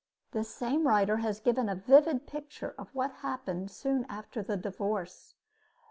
[0.31, 5.35] The same writer has given a vivid picture of what happened soon after the divorce.